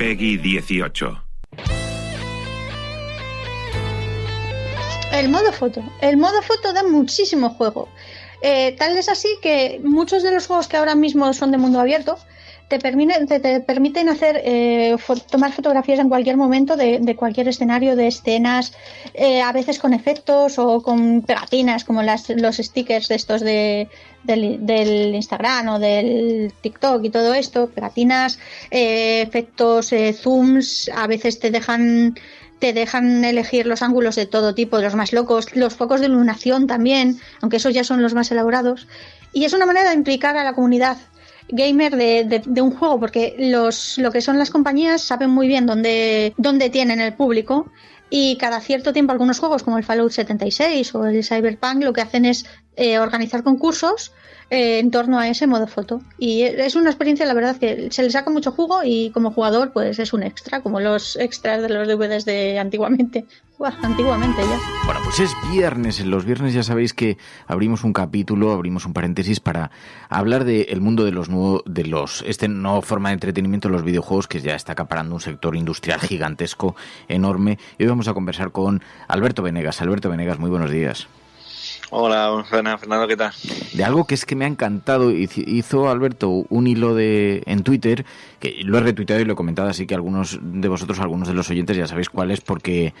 [0.00, 1.22] Peggy 18.
[5.12, 5.82] El modo foto.
[6.00, 7.86] El modo foto da muchísimo juego.
[8.40, 11.78] Eh, tal es así que muchos de los juegos que ahora mismo son de mundo
[11.78, 12.16] abierto
[12.70, 14.96] te, permiten, te, te permiten hacer eh,
[15.28, 18.72] tomar fotografías en cualquier momento de, de cualquier escenario, de escenas,
[19.12, 23.88] eh, a veces con efectos o con pegatinas, como las, los stickers de estos de,
[24.22, 28.38] del, Instagram o del TikTok y todo esto, pegatinas,
[28.70, 32.14] eh, efectos, eh, zooms, a veces te dejan
[32.60, 36.66] te dejan elegir los ángulos de todo tipo, los más locos, los focos de iluminación
[36.68, 38.86] también, aunque esos ya son los más elaborados.
[39.32, 40.98] Y es una manera de implicar a la comunidad
[41.52, 45.48] gamer de, de, de, un juego, porque los, lo que son las compañías saben muy
[45.48, 47.70] bien dónde, dónde tienen el público
[48.10, 52.00] y cada cierto tiempo algunos juegos como el Fallout 76 o el Cyberpunk lo que
[52.02, 52.44] hacen es
[52.76, 54.12] eh, organizar concursos
[54.50, 56.00] eh, en torno a ese modo foto.
[56.18, 59.72] Y es una experiencia, la verdad, que se le saca mucho jugo y como jugador,
[59.72, 63.26] pues es un extra, como los extras de los DVDs de antiguamente.
[63.82, 64.58] Antiguamente ya.
[64.86, 66.00] Bueno, pues es viernes.
[66.00, 69.70] En los viernes ya sabéis que abrimos un capítulo, abrimos un paréntesis para
[70.08, 73.84] hablar del de mundo de los nuevos, de los, este nuevo forma de entretenimiento los
[73.84, 76.74] videojuegos que ya está acaparando un sector industrial gigantesco,
[77.06, 77.58] enorme.
[77.76, 79.80] Y hoy vamos a conversar con Alberto Venegas.
[79.80, 81.08] Alberto Venegas, muy buenos días.
[81.92, 83.32] Hola, Fernando, ¿qué tal?
[83.72, 88.06] De algo que es que me ha encantado, hizo Alberto un hilo de en Twitter,
[88.38, 91.34] que lo he retuiteado y lo he comentado, así que algunos de vosotros, algunos de
[91.34, 92.94] los oyentes ya sabéis cuál es, porque,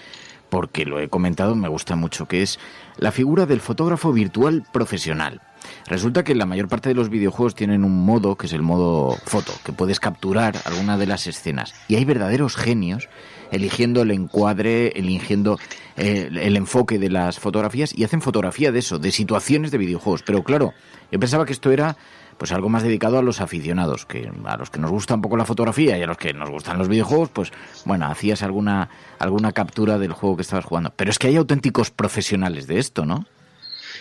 [0.50, 2.58] porque lo he comentado, me gusta mucho, que es
[2.98, 5.40] la figura del fotógrafo virtual profesional.
[5.86, 9.16] Resulta que la mayor parte de los videojuegos tienen un modo, que es el modo
[9.24, 11.74] foto, que puedes capturar alguna de las escenas.
[11.88, 13.08] Y hay verdaderos genios
[13.50, 15.58] eligiendo el encuadre, eligiendo
[15.96, 20.22] eh, el enfoque de las fotografías y hacen fotografía de eso, de situaciones de videojuegos.
[20.22, 20.72] Pero claro,
[21.10, 21.96] yo pensaba que esto era
[22.40, 25.36] pues algo más dedicado a los aficionados, que a los que nos gusta un poco
[25.36, 27.52] la fotografía y a los que nos gustan los videojuegos, pues
[27.84, 30.90] bueno, hacías alguna alguna captura del juego que estabas jugando.
[30.96, 33.26] Pero es que hay auténticos profesionales de esto, ¿no?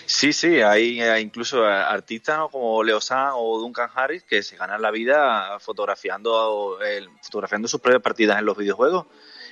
[0.05, 2.47] Sí, sí, hay incluso artistas ¿no?
[2.47, 6.79] como Leo San o Duncan Harris que se ganan la vida fotografiando,
[7.21, 9.05] fotografiando sus propias partidas en los videojuegos.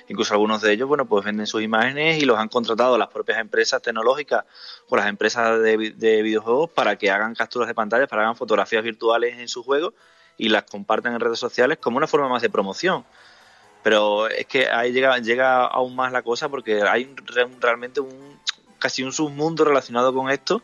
[0.08, 3.38] Incluso algunos de ellos, bueno, pues venden sus imágenes y los han contratado las propias
[3.38, 4.44] empresas tecnológicas
[4.88, 8.36] o las empresas de, de videojuegos para que hagan capturas de pantallas, para que hagan
[8.36, 9.92] fotografías virtuales en sus juegos
[10.38, 13.04] y las compartan en redes sociales como una forma más de promoción.
[13.82, 17.14] Pero es que ahí llega, llega aún más la cosa porque hay
[17.60, 18.38] realmente un,
[18.78, 20.62] casi un submundo relacionado con esto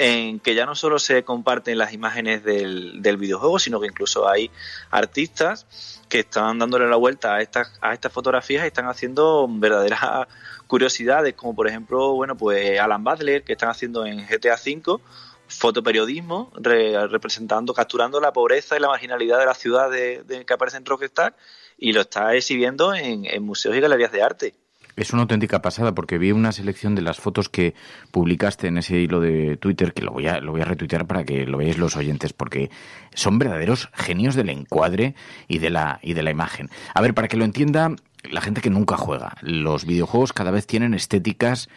[0.00, 4.28] en que ya no solo se comparten las imágenes del, del, videojuego, sino que incluso
[4.28, 4.48] hay
[4.92, 5.66] artistas
[6.08, 10.28] que están dándole la vuelta a estas, a estas fotografías y están haciendo verdaderas
[10.68, 15.02] curiosidades, como por ejemplo, bueno, pues Alan Butler, que están haciendo en GTA V,
[15.48, 20.54] fotoperiodismo, re, representando, capturando la pobreza y la marginalidad de la ciudad de, de, que
[20.54, 21.34] aparece en Rockstar,
[21.76, 24.54] y lo está exhibiendo en, en museos y galerías de arte.
[24.98, 27.74] Es una auténtica pasada porque vi una selección de las fotos que
[28.10, 31.22] publicaste en ese hilo de Twitter que lo voy a lo voy a retuitear para
[31.22, 32.68] que lo veáis los oyentes porque
[33.14, 35.14] son verdaderos genios del encuadre
[35.46, 36.68] y de la y de la imagen.
[36.94, 37.94] A ver, para que lo entienda
[38.28, 41.68] la gente que nunca juega, los videojuegos cada vez tienen estéticas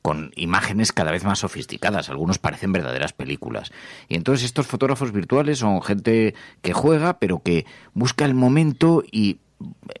[0.00, 3.72] con imágenes cada vez más sofisticadas, algunos parecen verdaderas películas.
[4.08, 9.36] Y entonces estos fotógrafos virtuales son gente que juega, pero que busca el momento y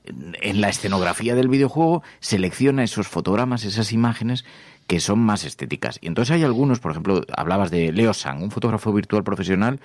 [0.04, 4.44] en la escenografía del videojuego selecciona esos fotogramas, esas imágenes
[4.86, 5.98] que son más estéticas.
[6.00, 9.80] Y entonces hay algunos, por ejemplo, hablabas de Leo Sang, un fotógrafo virtual profesional,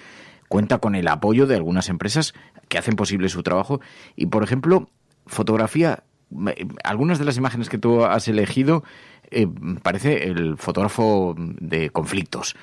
[0.48, 2.33] cuenta con el apoyo de algunas empresas
[2.69, 3.81] que hacen posible su trabajo
[4.16, 4.89] y, por ejemplo,
[5.27, 6.04] fotografía,
[6.83, 8.83] algunas de las imágenes que tú has elegido,
[9.31, 9.48] eh,
[9.83, 12.56] parece el fotógrafo de conflictos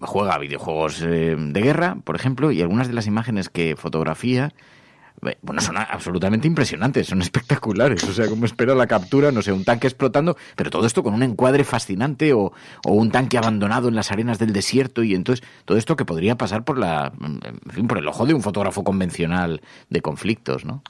[0.00, 4.52] juega videojuegos eh, de guerra, por ejemplo, y algunas de las imágenes que fotografía
[5.40, 8.02] bueno, son absolutamente impresionantes, son espectaculares.
[8.04, 11.14] O sea, como espero la captura, no sé, un tanque explotando, pero todo esto con
[11.14, 12.52] un encuadre fascinante o,
[12.84, 16.64] un tanque abandonado en las arenas del desierto y entonces todo esto que podría pasar
[16.64, 20.82] por la, en fin, por el ojo de un fotógrafo convencional de conflictos, ¿no?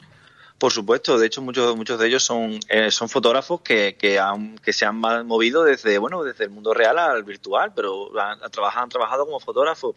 [0.56, 4.20] Por supuesto, de hecho muchos muchos de ellos son eh, son fotógrafos que, que,
[4.62, 8.88] que se han movido desde bueno desde el mundo real al virtual, pero han, han
[8.88, 9.96] trabajado como fotógrafos.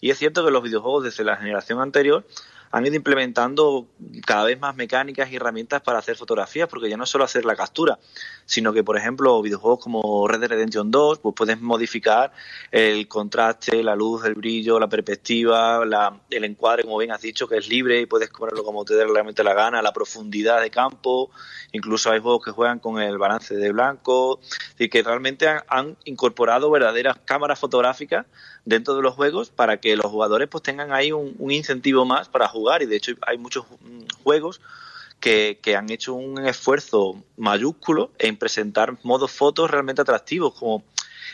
[0.00, 2.24] Y es cierto que los videojuegos desde la generación anterior
[2.70, 3.86] han ido implementando
[4.26, 7.44] cada vez más mecánicas y herramientas para hacer fotografías, porque ya no es solo hacer
[7.44, 7.98] la captura,
[8.44, 12.32] sino que, por ejemplo, videojuegos como Red Dead Redemption 2, pues puedes modificar
[12.70, 17.48] el contraste, la luz, el brillo, la perspectiva, la, el encuadre, como bien has dicho,
[17.48, 20.70] que es libre y puedes ponerlo como te dé realmente la gana, la profundidad de
[20.70, 21.30] campo,
[21.72, 24.40] incluso hay juegos que juegan con el balance de blanco,
[24.78, 28.26] y que realmente han, han incorporado verdaderas cámaras fotográficas
[28.64, 32.28] dentro de los juegos para que los jugadores pues tengan ahí un, un incentivo más
[32.28, 34.60] para jugar y de hecho hay muchos mm, juegos
[35.20, 40.84] que, que, han hecho un esfuerzo mayúsculo en presentar modos fotos realmente atractivos como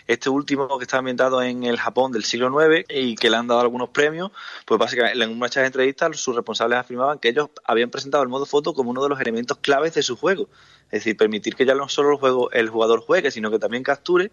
[0.06, 3.46] este último que está ambientado en el Japón del siglo IX y que le han
[3.46, 4.30] dado algunos premios,
[4.66, 8.74] pues básicamente en muchas entrevistas sus responsables afirmaban que ellos habían presentado el modo foto
[8.74, 10.48] como uno de los elementos claves de su juego.
[10.86, 13.82] Es decir, permitir que ya no solo el, juego, el jugador juegue, sino que también
[13.82, 14.30] capture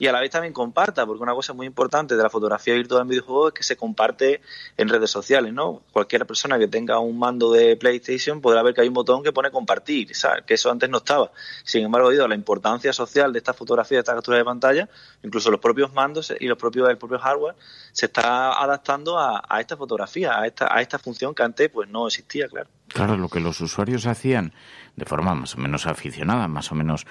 [0.00, 3.02] y a la vez también comparta, porque una cosa muy importante de la fotografía virtual
[3.02, 4.40] en videojuegos es que se comparte
[4.78, 5.82] en redes sociales, ¿no?
[5.92, 9.30] Cualquier persona que tenga un mando de PlayStation podrá ver que hay un botón que
[9.30, 10.10] pone compartir.
[10.46, 11.30] Que eso antes no estaba.
[11.64, 14.88] Sin embargo, debido a la importancia social de esta fotografía, de esta captura de pantalla,
[15.22, 17.56] incluso los propios mandos y los propios, el propio hardware
[17.92, 21.90] se está adaptando a, a esta fotografía, a esta, a esta función que antes pues
[21.90, 22.70] no existía, claro.
[22.92, 24.52] Claro, lo que los usuarios hacían
[24.96, 27.06] de forma más o menos aficionada, más o menos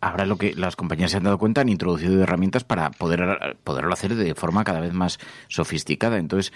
[0.00, 3.92] Ahora lo que las compañías se han dado cuenta han introducido herramientas para poder poderlo
[3.92, 5.18] hacer de forma cada vez más
[5.48, 6.16] sofisticada.
[6.16, 6.54] Entonces,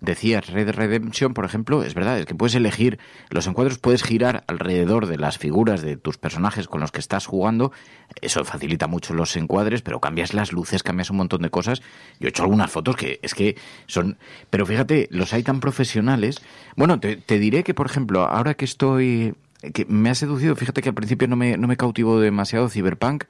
[0.00, 2.98] decías Red Redemption, por ejemplo, es verdad, es que puedes elegir
[3.30, 7.26] los encuadros, puedes girar alrededor de las figuras de tus personajes con los que estás
[7.26, 7.72] jugando.
[8.20, 11.82] Eso facilita mucho los encuadres, pero cambias las luces, cambias un montón de cosas.
[12.20, 13.56] Yo he hecho algunas fotos que es que
[13.86, 14.18] son.
[14.50, 16.40] Pero fíjate, los hay tan profesionales.
[16.76, 19.34] Bueno, te, te diré que, por ejemplo, ahora que estoy
[19.74, 23.24] que me ha seducido, fíjate que al principio no me, no me cautivó demasiado Cyberpunk.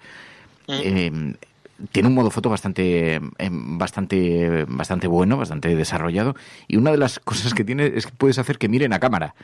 [0.67, 0.73] Mm.
[0.73, 1.37] Eh,
[1.93, 6.35] tiene un modo foto bastante, em, bastante, bastante bueno, bastante desarrollado.
[6.67, 9.35] Y una de las cosas que tiene es que puedes hacer que miren a cámara.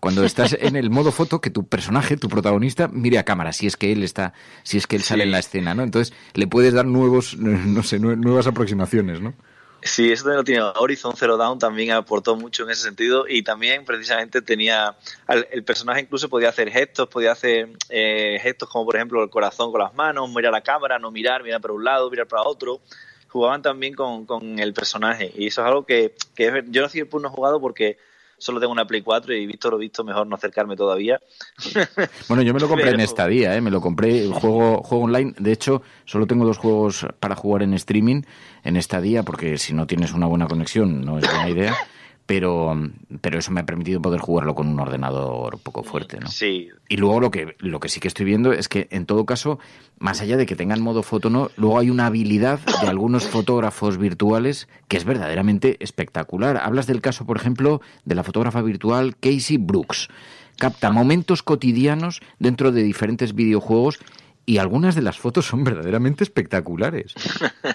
[0.00, 3.66] Cuando estás en el modo foto, que tu personaje, tu protagonista, mire a cámara, si
[3.66, 4.32] es que él está,
[4.62, 5.82] si es que él sale en la escena, ¿no?
[5.82, 9.34] Entonces le puedes dar nuevos, no sé, nuevas aproximaciones, ¿no?
[9.82, 10.62] Sí, eso también lo tiene.
[10.76, 14.96] Horizon Zero Dawn también aportó mucho en ese sentido y también precisamente tenía,
[15.52, 19.70] el personaje incluso podía hacer gestos, podía hacer eh, gestos como por ejemplo el corazón
[19.70, 22.42] con las manos, mirar a la cámara, no mirar, mirar para un lado, mirar para
[22.42, 22.80] otro.
[23.28, 27.20] Jugaban también con, con el personaje y eso es algo que, que yo no siempre
[27.20, 27.98] no jugado porque
[28.38, 31.20] solo tengo una Play 4 y visto lo visto, mejor no acercarme todavía.
[32.28, 33.60] Bueno, yo me lo compré en esta día, ¿eh?
[33.60, 35.34] me lo compré, juego, juego online.
[35.38, 38.22] De hecho, solo tengo dos juegos para jugar en streaming
[38.64, 41.76] en esta día, porque si no tienes una buena conexión no es buena idea
[42.28, 42.76] pero,
[43.22, 46.28] pero eso me ha permitido poder jugarlo con un ordenador un poco fuerte, ¿no?
[46.28, 46.68] Sí.
[46.86, 49.58] Y luego lo que, lo que sí que estoy viendo es que, en todo caso,
[49.98, 53.96] más allá de que tengan modo foto no, luego hay una habilidad de algunos fotógrafos
[53.96, 56.58] virtuales que es verdaderamente espectacular.
[56.58, 60.08] Hablas del caso, por ejemplo, de la fotógrafa virtual Casey Brooks.
[60.58, 64.00] Capta momentos cotidianos dentro de diferentes videojuegos
[64.48, 67.12] y algunas de las fotos son verdaderamente espectaculares.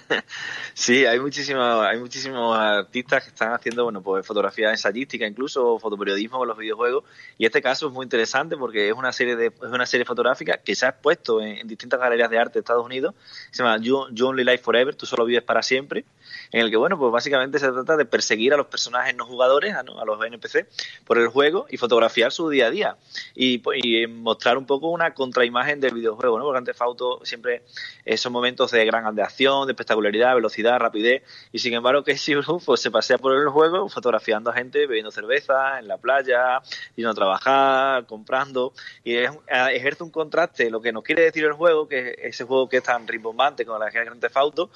[0.74, 6.40] sí, hay muchísimos, hay muchísimos artistas que están haciendo, bueno, pues fotografía ensayística, incluso fotoperiodismo
[6.40, 7.04] con los videojuegos.
[7.38, 10.58] Y este caso es muy interesante porque es una serie de, es una serie fotográfica
[10.66, 13.14] que se ha expuesto en, distintas galerías de arte de Estados Unidos.
[13.52, 16.06] Se llama You, Only Live Forever, tú solo vives para siempre.
[16.52, 19.76] En el que, bueno, pues básicamente se trata de perseguir a los personajes no jugadores,
[19.76, 20.66] a, los NPC,
[21.06, 22.98] por el juego y fotografiar su día a día.
[23.36, 26.63] Y, y mostrar un poco una contraimagen del videojuego, ¿no?
[26.72, 27.64] Fauto siempre
[28.06, 32.62] esos momentos de gran de acción, de espectacularidad, velocidad, rapidez, y sin embargo Casey Blue
[32.66, 36.62] pues, se pasea por el juego fotografiando a gente bebiendo cerveza en la playa,
[36.96, 41.88] yendo a trabajar, comprando, y ejerce un contraste, lo que nos quiere decir el juego,
[41.88, 44.70] que ese juego que es tan rimbombante como la de Grand Theft Auto,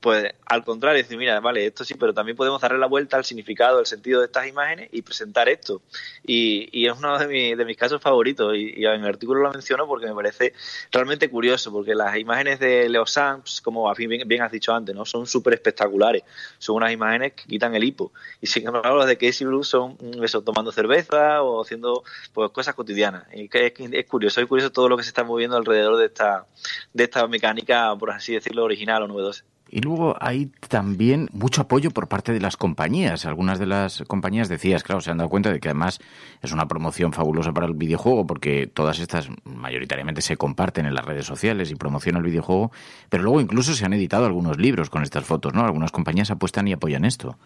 [0.00, 3.24] pues al contrario, decir, mira, vale, esto sí, pero también podemos darle la vuelta al
[3.24, 5.82] significado, al sentido de estas imágenes y presentar esto.
[6.26, 9.86] Y, y es uno de, de, mis casos favoritos y, en el artículo lo menciono
[9.86, 10.54] porque me parece
[10.90, 15.04] realmente curioso, porque las imágenes de Leo Sanz, como bien, bien has dicho antes, no
[15.04, 16.22] son súper espectaculares,
[16.58, 18.12] son unas imágenes que quitan el hipo.
[18.40, 22.50] Y sin embargo, las de Casey Blue son mm, eso, tomando cerveza o haciendo pues
[22.52, 23.24] cosas cotidianas.
[23.34, 26.46] Y que es, curioso, es curioso todo lo que se está moviendo alrededor de esta,
[26.94, 29.44] de esta mecánica, por así decirlo, original o novedosa.
[29.72, 33.24] Y luego hay también mucho apoyo por parte de las compañías.
[33.24, 36.00] Algunas de las compañías decías, claro, se han dado cuenta de que además
[36.42, 41.04] es una promoción fabulosa para el videojuego porque todas estas mayoritariamente se comparten en las
[41.04, 42.72] redes sociales y promocionan el videojuego,
[43.08, 45.64] pero luego incluso se han editado algunos libros con estas fotos, ¿no?
[45.64, 47.38] Algunas compañías apuestan y apoyan esto.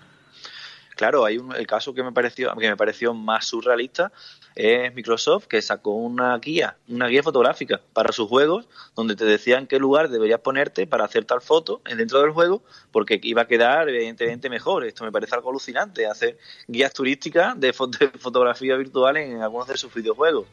[1.04, 4.10] Claro, hay un, el caso que me pareció que me pareció más surrealista
[4.54, 9.66] es Microsoft que sacó una guía, una guía fotográfica para sus juegos donde te decían
[9.66, 13.88] qué lugar deberías ponerte para hacer tal foto dentro del juego porque iba a quedar
[13.88, 14.84] evidentemente mejor.
[14.84, 19.92] Esto me parece algo alucinante, hacer guías turísticas de, fotografía virtual en algunos de sus
[19.92, 20.46] videojuegos.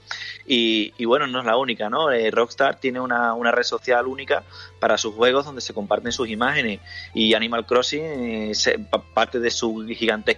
[0.47, 2.11] Y, bueno, no es la única, ¿no?
[2.11, 4.43] Eh, Rockstar tiene una, una, red social única
[4.79, 6.79] para sus juegos donde se comparten sus imágenes
[7.13, 8.53] y Animal Crossing, eh,
[9.13, 9.83] parte de su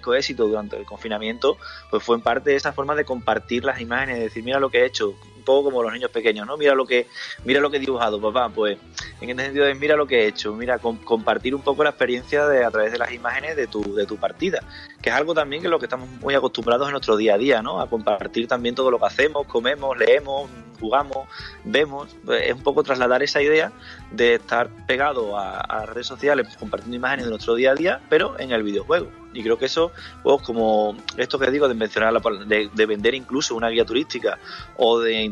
[0.04, 1.58] gigantesco éxito durante el confinamiento,
[1.90, 4.80] pues fue en parte esa forma de compartir las imágenes, de decir, mira lo que
[4.80, 6.56] he hecho, un poco como los niños pequeños, ¿no?
[6.56, 7.08] Mira lo que,
[7.44, 8.78] mira lo que he dibujado, papá, pues
[9.20, 12.48] en este sentido es mira lo que he hecho, mira, compartir un poco la experiencia
[12.48, 14.64] de, a través de las imágenes de tu, de tu partida,
[15.02, 17.38] que es algo también que es lo que estamos muy acostumbrados en nuestro día a
[17.38, 17.82] día, ¿no?
[17.82, 20.50] A compartir también todo lo que hacemos, comemos, leemos,
[20.84, 21.28] jugamos,
[21.64, 23.72] vemos, pues, es un poco trasladar esa idea
[24.12, 28.52] de estar pegado a, redes sociales compartiendo imágenes de nuestro día a día, pero en
[28.52, 29.08] el videojuego.
[29.34, 33.56] Y creo que eso, pues como esto que digo de mencionar, de, de vender incluso
[33.56, 34.38] una guía turística
[34.78, 35.24] o de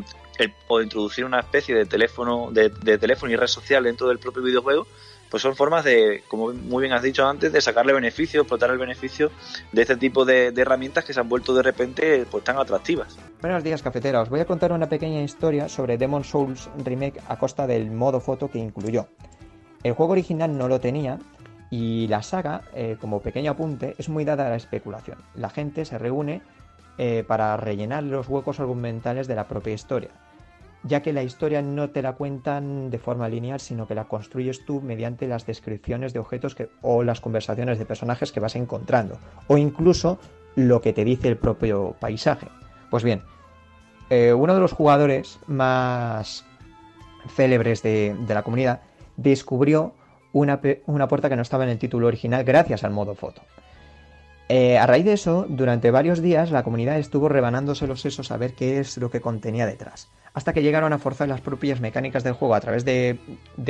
[0.68, 4.86] o introducir una especie de teléfono de, teléfono y red social dentro del propio videojuego
[5.32, 8.76] pues son formas de, como muy bien has dicho antes, de sacarle beneficio, explotar el
[8.76, 9.30] beneficio
[9.72, 13.16] de este tipo de, herramientas que se han vuelto de repente pues tan atractivas.
[13.40, 14.20] Buenos días, cafetera.
[14.20, 18.20] Os voy a contar una pequeña historia sobre Demon Souls Remake a costa del modo
[18.20, 19.08] foto que incluyó.
[19.82, 21.18] El juego original no lo tenía
[21.70, 25.16] y la saga, eh, como pequeño apunte, es muy dada a la especulación.
[25.34, 26.42] La gente se reúne
[26.98, 30.10] eh, para rellenar los huecos argumentales de la propia historia
[30.84, 34.64] ya que la historia no te la cuentan de forma lineal, sino que la construyes
[34.64, 39.56] tú mediante las descripciones de objetos o las conversaciones de personajes que vas encontrando, o
[39.56, 40.18] incluso
[40.56, 42.48] lo que te dice el propio paisaje.
[42.90, 43.22] Pues bien,
[44.10, 46.44] eh, uno de los jugadores más
[47.34, 48.82] célebres de, la comunidad
[49.16, 49.94] descubrió
[50.32, 53.42] una, una, puerta que no estaba en el título original gracias al modo foto.
[54.54, 58.36] Eh, a raíz de eso, durante varios días la comunidad estuvo rebanándose los sesos a
[58.36, 62.22] ver qué es lo que contenía detrás hasta que llegaron a forzar las propias mecánicas
[62.22, 63.18] del juego a través de,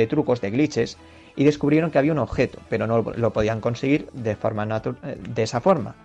[0.09, 0.97] trucos, de glitches,
[1.37, 5.61] y descubrieron que había un objeto, pero no lo podían conseguir de, forma de esa
[5.61, 5.95] forma.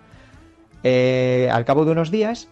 [0.83, 2.47] Eh, al cabo de unos días,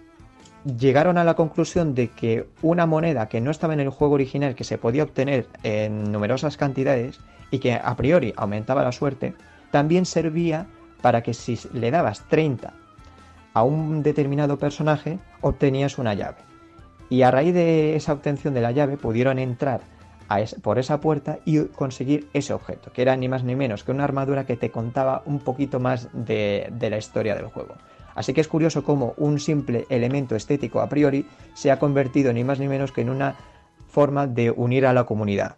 [0.65, 4.53] llegaron a la conclusión de que una moneda que no estaba en el juego original,
[4.53, 9.33] que se podía obtener en numerosas cantidades y que a priori aumentaba la suerte,
[9.71, 10.67] también servía
[11.01, 12.73] para que si le dabas 30
[13.53, 16.47] a un determinado personaje, obtenías una llave
[17.09, 19.81] y a raíz de esa obtención de la llave pudieron entrar
[20.61, 24.03] por esa puerta y conseguir ese objeto, que era ni más ni menos que una
[24.03, 27.75] armadura que te contaba un poquito más de, la historia del juego.
[28.13, 32.43] Así que es curioso cómo un simple elemento estético a priori se ha convertido ni
[32.43, 33.35] más ni menos que en una
[33.87, 35.55] forma de unir a la comunidad.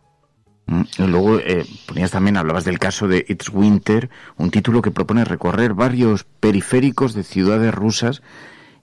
[0.69, 5.25] Mm, luego eh, ponías también, hablabas del caso de It's Winter, un título que propone
[5.25, 8.21] recorrer varios periféricos de ciudades rusas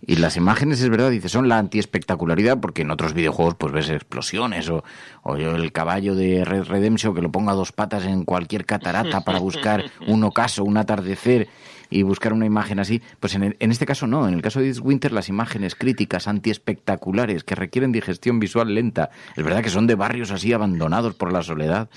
[0.04, 3.88] y las imágenes, es verdad, dice, son la anti-espectacularidad, porque en otros videojuegos pues ves
[3.88, 4.82] explosiones o,
[5.22, 8.66] o yo el caballo de Red Redemption que lo ponga a dos patas en cualquier
[8.66, 11.46] catarata para buscar un ocaso, un atardecer
[11.90, 13.02] y buscar una imagen así.
[13.20, 16.28] Pues en, en este caso no, en el caso de This Winter las imágenes críticas,
[16.28, 21.32] anti-espectaculares, que requieren digestión visual lenta, es verdad que son de barrios así abandonados por
[21.32, 21.88] la soledad,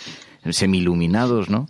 [0.49, 1.67] semi-iluminados, ¿no?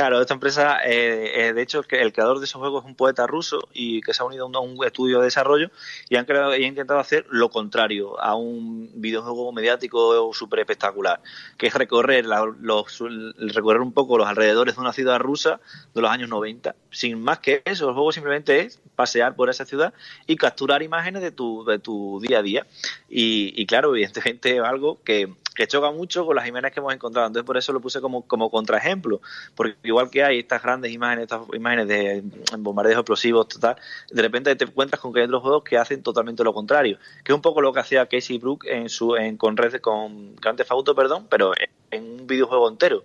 [0.00, 3.26] Claro, esta empresa, eh, eh, de hecho, el creador de esos juegos es un poeta
[3.26, 5.70] ruso y que se ha unido a un, estudio de desarrollo
[6.08, 11.20] y han, creado, y han intentado hacer lo contrario a un videojuego mediático súper espectacular,
[11.58, 13.04] que es recorrer, los,
[13.36, 15.60] recorrer un poco los alrededores de una ciudad rusa
[15.92, 16.74] de los años 90.
[16.90, 19.92] Sin más que eso, el juego simplemente es pasear por esa ciudad
[20.26, 22.66] y capturar imágenes de tu, de tu día a día.
[23.10, 26.94] Y, y claro, evidentemente es algo que que choca mucho con las imágenes que hemos
[26.94, 27.26] encontrado.
[27.26, 29.20] Entonces, por eso lo puse como, como contraejemplo,
[29.54, 32.22] porque igual que hay estas grandes imágenes, estas imágenes de
[32.56, 33.76] bombardeos explosivos, total,
[34.10, 37.32] de repente te encuentras con que hay otros juegos que hacen totalmente lo contrario, que
[37.32, 40.56] es un poco lo que hacía Casey Brook en su, en, con Red, con Grand
[40.56, 41.52] Theft Auto, perdón, pero
[41.90, 43.04] en un videojuego entero.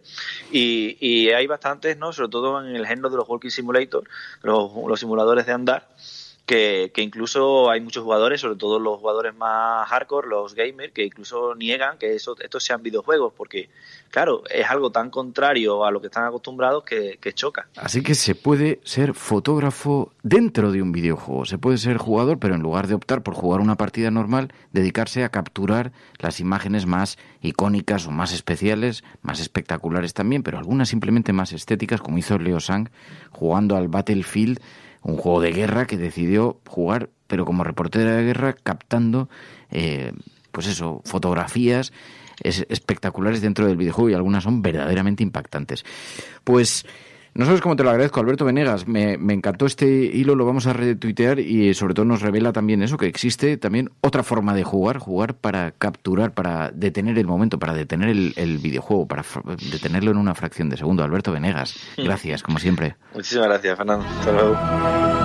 [0.49, 2.13] Y, y hay bastantes, ¿no?
[2.13, 4.07] Sobre todo en el género de los Walking Simulator,
[4.43, 5.89] los, los simuladores de andar
[6.45, 11.55] que, incluso hay muchos jugadores, sobre todo los jugadores más hardcore, los gamers, que incluso
[11.55, 13.69] niegan que eso, estos sean videojuegos, porque
[14.11, 17.67] claro, es algo tan contrario a lo que están acostumbrados que, que, choca.
[17.75, 22.55] Así que se puede ser fotógrafo dentro de un videojuego, se puede ser jugador, pero
[22.55, 27.17] en lugar de optar por jugar una partida normal, dedicarse a capturar las imágenes más
[27.41, 32.59] icónicas o más especiales, más espectaculares también, pero algunas simplemente más estéticas, como hizo Leo
[32.59, 32.89] Sang
[33.31, 34.59] jugando al Battlefield
[35.05, 39.29] un juego de guerra que decidió jugar, pero como reportera de guerra, captando,
[39.69, 40.11] eh,
[40.51, 41.93] pues eso, fotografías
[42.43, 45.85] espectaculares dentro del videojuego y algunas son verdaderamente impactantes.
[46.43, 46.85] Pues
[47.35, 48.87] no sabes cómo te lo agradezco, Alberto Venegas.
[48.87, 52.81] Me, me, encantó este hilo, lo vamos a retuitear y sobre todo nos revela también
[52.81, 57.59] eso, que existe también otra forma de jugar, jugar para capturar, para detener el momento,
[57.59, 59.25] para detener el, el videojuego, para
[59.69, 61.03] detenerlo en una fracción de segundo.
[61.03, 62.95] Alberto Venegas, gracias, como siempre.
[63.13, 64.05] Muchísimas gracias, Fernando.
[64.05, 65.24] Hasta luego.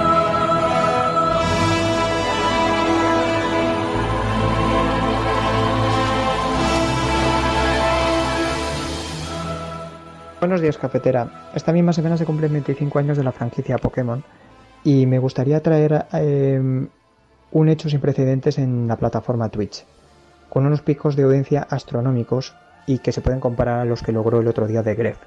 [10.41, 11.51] Buenos días, cafetera.
[11.55, 14.25] Esta misma semana se cumplen 25 años de la franquicia Pokémon
[14.83, 16.89] y me gustaría traer em,
[17.51, 19.85] un hecho sin precedentes en la plataforma Twitch,
[20.49, 22.57] con unos picos de audiencia astronómicos
[22.87, 25.19] y que se pueden comparar a los que logró el otro día de Gref.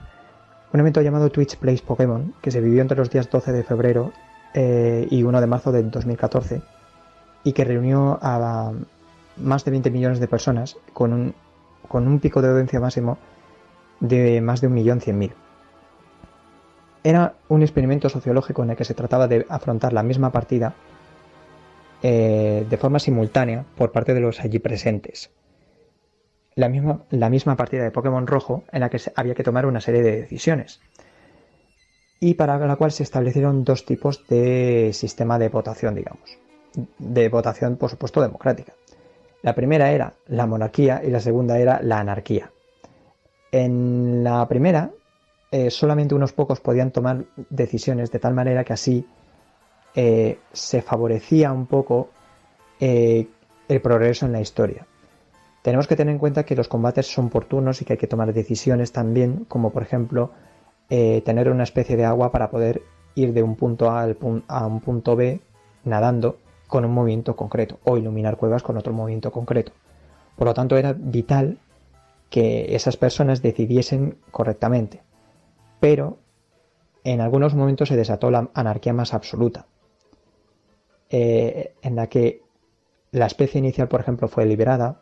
[0.74, 4.13] Un evento llamado Twitch Plays Pokémon, que se vivió entre los días 12 de febrero
[4.55, 6.63] eh, y 1 de marzo del 2014,
[7.43, 8.72] y que reunió a
[9.38, 11.36] más de 20 millones de personas con un,
[11.88, 13.20] con un pico de audiencia máximo
[14.00, 15.34] de más de un millón cien mil.
[17.04, 20.76] Era un experimento sociológico en el que se trataba de afrontar la misma partida
[22.02, 25.32] eh, de forma simultánea por parte de los allí presentes.
[26.56, 29.82] La misma, la misma partida de Pokémon Rojo en la que había que tomar una
[29.82, 30.80] serie de decisiones
[32.20, 36.38] y para la cual se establecieron dos tipos de sistema de votación, digamos.
[36.98, 38.74] De votación, por supuesto, democrática.
[39.42, 42.52] La primera era la monarquía y la segunda era la anarquía.
[43.53, 44.89] En la primera,
[45.51, 49.07] eh, solamente unos pocos podían tomar decisiones de tal manera que así
[49.93, 52.10] eh, se favorecía un poco
[52.79, 53.27] eh,
[53.67, 54.88] el progreso en la historia.
[55.62, 58.33] Tenemos que tener en cuenta que los combates son oportunos y que hay que tomar
[58.33, 60.31] decisiones también, como por ejemplo
[60.89, 62.83] tener una especie de agua para poder
[63.15, 64.07] ir de un punto A
[64.48, 65.39] a un punto B
[65.86, 69.72] nadando con un movimiento concreto o iluminar cuevas con otro movimiento concreto.
[70.36, 71.57] Por lo tanto, era vital
[72.34, 75.03] que esas personas decidiesen correctamente.
[75.79, 76.18] Pero
[77.03, 79.68] en algunos momentos se desató la anarquía más absoluta,
[81.12, 82.42] eh, en la que
[83.12, 85.00] la especie inicial, por ejemplo, fue liberada,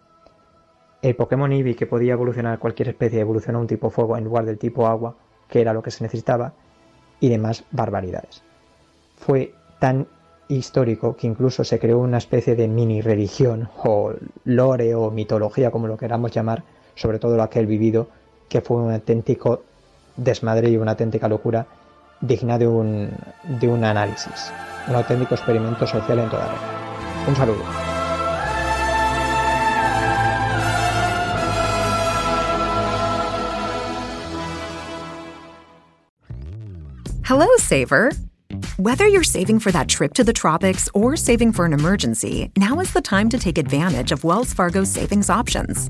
[1.01, 4.57] el Pokémon Eevee, que podía evolucionar cualquier especie, evolucionó un tipo fuego en lugar del
[4.57, 5.15] tipo agua,
[5.47, 6.53] que era lo que se necesitaba,
[7.21, 8.43] y demás barbaridades.
[9.15, 10.05] Fue tan
[10.49, 15.87] histórico que incluso se creó una especie de mini religión o lore o mitología, como
[15.87, 18.07] lo queramos llamar, sobre todo aquel vivido,
[18.49, 19.63] que fue un auténtico
[20.15, 21.65] desmadre y una auténtica locura
[22.19, 23.09] digna de un,
[23.59, 24.51] de un análisis,
[24.87, 26.81] un auténtico experimento social en toda regla.
[27.27, 27.63] Un saludo.
[37.23, 38.11] Hello, Saver.
[38.77, 42.79] Whether you're saving for that trip to the tropics or saving for an emergency, now
[42.79, 45.89] is the time to take advantage of Wells Fargo's savings options.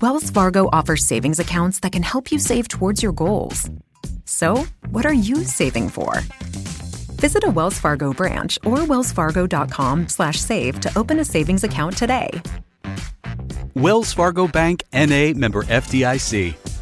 [0.00, 3.70] Wells Fargo offers savings accounts that can help you save towards your goals.
[4.24, 6.20] So, what are you saving for?
[7.20, 12.30] Visit a Wells Fargo branch or wellsfargo.com/save to open a savings account today.
[13.74, 16.75] Wells Fargo Bank NA member FDIC.